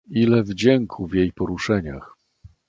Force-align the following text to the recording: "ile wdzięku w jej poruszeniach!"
"ile 0.09 0.43
wdzięku 0.43 1.07
w 1.07 1.13
jej 1.13 1.33
poruszeniach!" 1.33 2.15